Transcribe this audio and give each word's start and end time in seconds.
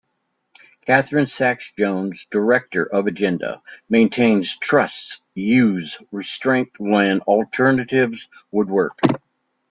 Katharine 0.87 1.27
Sacks-Jones 1.27 2.25
director 2.31 2.83
of 2.83 3.05
Agenda, 3.05 3.61
maintains 3.87 4.57
trusts 4.57 5.21
use 5.35 5.95
restraint 6.11 6.71
when 6.79 7.19
alternatives 7.19 8.27
would 8.49 8.67
work. 8.67 8.97